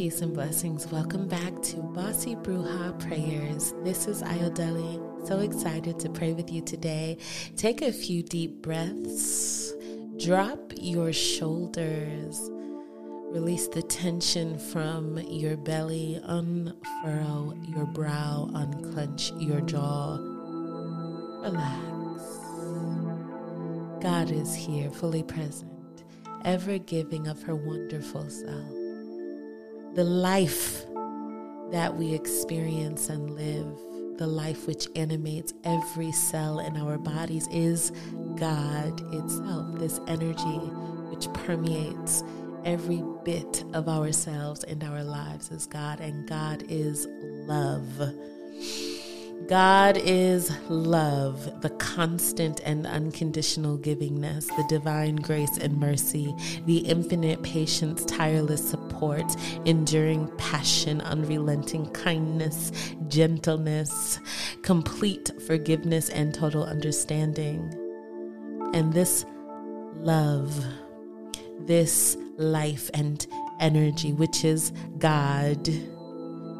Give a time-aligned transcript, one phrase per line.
[0.00, 0.90] peace, and blessings.
[0.90, 3.74] Welcome back to Bossy Bruja Prayers.
[3.84, 5.28] This is Ayodele.
[5.28, 7.18] So excited to pray with you today.
[7.58, 9.74] Take a few deep breaths,
[10.16, 12.40] drop your shoulders,
[13.30, 20.16] release the tension from your belly, unfurl your brow, unclench your jaw.
[21.42, 22.22] Relax.
[24.02, 26.04] God is here, fully present,
[26.46, 28.79] ever giving of her wonderful self
[29.94, 30.84] the life
[31.72, 37.90] that we experience and live, the life which animates every cell in our bodies, is
[38.36, 39.78] God itself.
[39.78, 40.58] This energy
[41.10, 42.22] which permeates
[42.64, 48.14] every bit of ourselves and our lives is God, and God is love.
[49.48, 56.32] God is love, the constant and unconditional givingness, the divine grace and mercy,
[56.66, 58.89] the infinite patience, tireless support,
[59.64, 62.72] enduring passion, unrelenting kindness,
[63.08, 64.18] gentleness,
[64.62, 67.72] complete forgiveness, and total understanding.
[68.74, 69.24] And this
[69.96, 70.64] love,
[71.60, 73.26] this life and
[73.58, 75.68] energy, which is God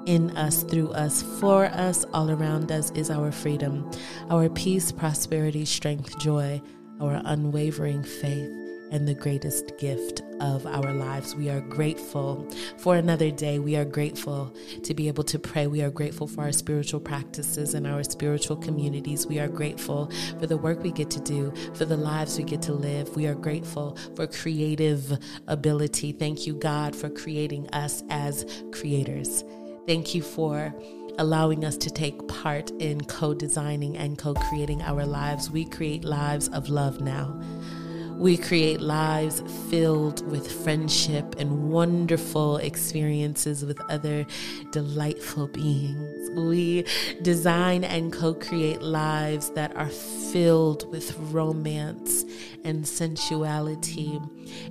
[0.07, 3.91] in us, through us, for us, all around us is our freedom,
[4.31, 6.61] our peace, prosperity, strength, joy,
[7.01, 8.51] our unwavering faith,
[8.91, 11.35] and the greatest gift of our lives.
[11.35, 13.59] We are grateful for another day.
[13.59, 15.67] We are grateful to be able to pray.
[15.67, 19.27] We are grateful for our spiritual practices and our spiritual communities.
[19.27, 22.63] We are grateful for the work we get to do, for the lives we get
[22.63, 23.15] to live.
[23.17, 26.13] We are grateful for creative ability.
[26.13, 29.45] Thank you, God, for creating us as creators.
[29.87, 30.75] Thank you for
[31.19, 35.51] allowing us to take part in co designing and co creating our lives.
[35.51, 37.41] We create lives of love now.
[38.21, 44.27] We create lives filled with friendship and wonderful experiences with other
[44.73, 46.29] delightful beings.
[46.37, 46.85] We
[47.23, 52.27] design and co create lives that are filled with romance
[52.63, 54.21] and sensuality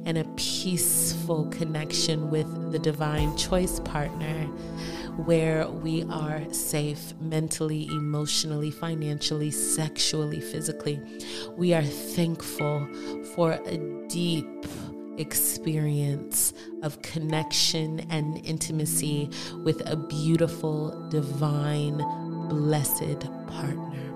[0.06, 4.48] and a peaceful connection with the divine choice partner
[5.26, 11.02] where we are safe mentally, emotionally, financially, sexually, physically.
[11.58, 12.88] We are thankful
[13.36, 14.66] for a deep
[15.18, 19.30] experience of connection and intimacy
[19.64, 21.98] with a beautiful, divine,
[22.48, 24.09] blessed partner.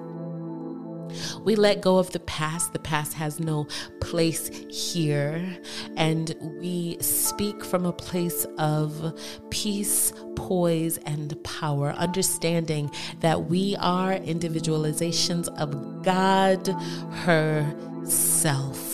[1.43, 2.73] We let go of the past.
[2.73, 3.67] The past has no
[3.99, 5.57] place here.
[5.97, 14.13] And we speak from a place of peace, poise, and power, understanding that we are
[14.13, 16.67] individualizations of God
[17.25, 18.89] herself.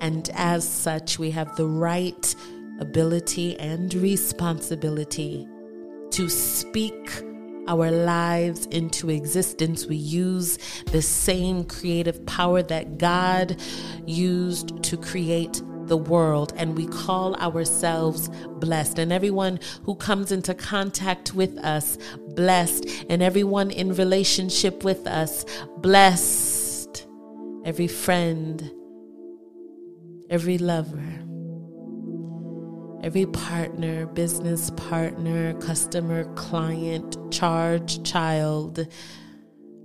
[0.00, 2.34] And as such, we have the right
[2.80, 5.46] ability and responsibility
[6.10, 7.22] to speak
[7.68, 9.86] our lives into existence.
[9.86, 13.60] We use the same creative power that God
[14.06, 18.28] used to create the world and we call ourselves
[18.58, 18.98] blessed.
[18.98, 22.86] And everyone who comes into contact with us, blessed.
[23.08, 25.44] And everyone in relationship with us,
[25.78, 27.06] blessed.
[27.64, 28.70] Every friend,
[30.30, 31.22] every lover
[33.02, 38.86] every partner, business partner, customer, client, charge, child,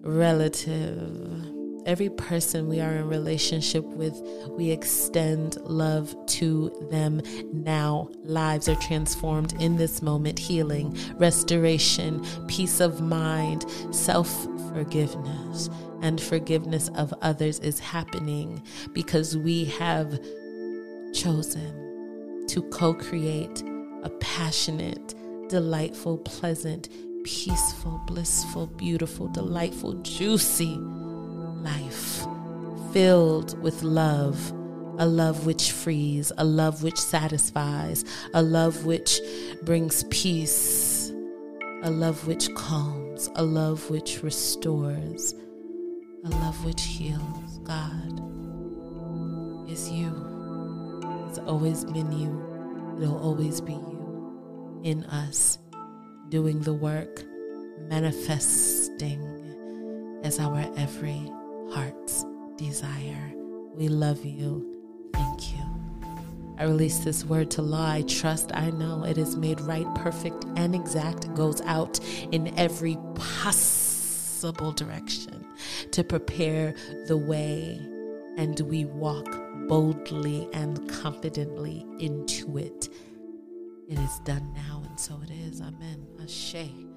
[0.02, 1.58] relative,
[1.88, 4.14] every person we are in relationship with,
[4.52, 8.10] we extend love to them now.
[8.24, 14.30] Lives are transformed in this moment, healing, restoration, peace of mind, self
[14.72, 15.70] forgiveness,
[16.04, 18.62] and forgiveness of others is happening
[18.94, 20.20] because we have
[21.14, 21.87] chosen
[22.48, 23.64] to co create
[24.04, 25.16] a passionate,
[25.50, 26.90] delightful, pleasant,
[27.24, 32.26] peaceful, blissful, beautiful, delightful, juicy life
[32.94, 34.54] filled with love.
[35.00, 38.04] A love which frees, a love which satisfies,
[38.34, 39.22] a love which
[39.62, 41.12] brings peace,
[41.84, 45.36] a love which calms, a love which restores,
[46.26, 47.60] a love which heals.
[47.60, 48.22] God
[49.70, 50.37] is you.
[51.28, 52.98] It's always been you.
[53.02, 55.60] It'll always be you in us,
[56.30, 57.24] doing the work,
[57.90, 59.22] manifesting
[60.24, 61.32] as our every
[61.72, 62.26] heart's
[62.56, 63.34] desire.
[63.76, 64.66] We love you.
[65.14, 65.64] Thank you.
[66.58, 67.92] I release this word to law.
[67.92, 72.00] I trust, I know it is made right, perfect, and exact, goes out
[72.32, 75.46] in every possible direction
[75.92, 76.74] to prepare
[77.08, 77.80] the way,
[78.38, 79.28] and we walk
[79.68, 82.90] boldly and confidently into it.
[83.88, 85.62] It is done now, and so it is.
[85.62, 86.08] Amen.
[86.22, 86.97] Ashe.